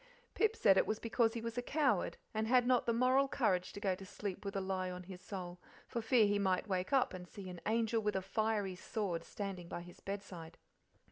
[0.33, 3.71] Pip said it was because he was a coward, and had not the moral courage
[3.73, 6.91] to go to sleep with a lie on his soul, for fear he might wake
[6.91, 10.57] up and see an angel with a fiery sword standing by his bedside.